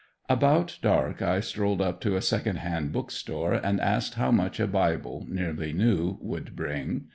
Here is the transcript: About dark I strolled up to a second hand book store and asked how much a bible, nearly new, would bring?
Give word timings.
About 0.27 0.79
dark 0.81 1.21
I 1.21 1.41
strolled 1.41 1.79
up 1.79 2.01
to 2.01 2.15
a 2.15 2.23
second 2.23 2.55
hand 2.55 2.91
book 2.91 3.11
store 3.11 3.53
and 3.53 3.79
asked 3.79 4.15
how 4.15 4.31
much 4.31 4.59
a 4.59 4.65
bible, 4.65 5.27
nearly 5.29 5.73
new, 5.73 6.17
would 6.21 6.55
bring? 6.55 7.03